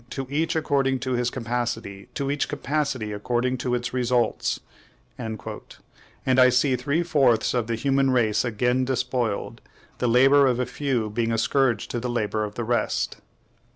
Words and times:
to 0.09 0.25
each 0.31 0.55
according 0.55 0.97
to 0.97 1.11
his 1.11 1.29
capacity; 1.29 2.07
to 2.15 2.31
each 2.31 2.49
capacity 2.49 3.11
according 3.11 3.55
to 3.55 3.75
its 3.75 3.93
results!" 3.93 4.59
And 5.15 5.37
I 6.25 6.49
see 6.49 6.75
three 6.75 7.03
fourths 7.03 7.53
of 7.53 7.67
the 7.67 7.75
human 7.75 8.09
race 8.09 8.43
again 8.43 8.83
despoiled, 8.83 9.61
the 9.99 10.07
labor 10.07 10.47
of 10.47 10.59
a 10.59 10.65
few 10.65 11.11
being 11.11 11.31
a 11.31 11.37
scourge 11.37 11.87
to 11.89 11.99
the 11.99 12.09
labor 12.09 12.43
of 12.43 12.55
the 12.55 12.63
rest. 12.63 13.17